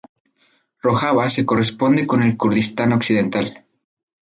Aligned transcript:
Rojava 0.81 1.29
se 1.29 1.45
corresponde 1.45 2.07
con 2.07 2.23
el 2.23 2.35
Kurdistán 2.35 2.91
occidental. 2.91 3.67